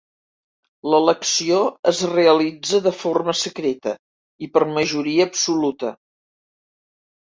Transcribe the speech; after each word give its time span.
L'elecció 0.93 1.59
es 1.91 2.01
realitza 2.15 2.81
de 2.89 2.95
forma 3.03 3.37
secreta 3.45 3.97
i 4.49 4.53
per 4.59 4.67
majoria 4.83 5.31
absoluta. 5.33 5.97